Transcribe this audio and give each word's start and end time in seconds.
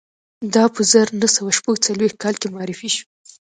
دا 0.53 0.63
په 0.73 0.81
زر 0.91 1.07
نه 1.21 1.27
سوه 1.35 1.51
شپږ 1.57 1.75
څلویښت 1.85 2.17
کال 2.23 2.35
کې 2.41 2.47
معرفي 2.55 2.89
شو 2.95 3.05